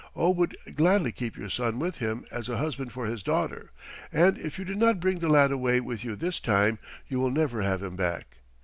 "Oh 0.15 0.31
would 0.31 0.57
gladly 0.73 1.11
keep 1.11 1.37
your 1.37 1.51
son 1.51 1.77
with 1.77 1.97
him 1.99 2.25
as 2.31 2.49
a 2.49 2.57
husband 2.57 2.91
for 2.91 3.05
his 3.05 3.21
daughter, 3.21 3.69
and 4.11 4.35
if 4.35 4.57
you 4.57 4.65
do 4.65 4.73
not 4.73 4.99
bring 4.99 5.19
the 5.19 5.29
lad 5.29 5.51
away 5.51 5.79
with 5.79 6.03
you 6.03 6.15
this 6.15 6.39
time, 6.39 6.79
you 7.07 7.19
will 7.19 7.29
never 7.29 7.61
have 7.61 7.83
him 7.83 7.95
back. 7.95 8.37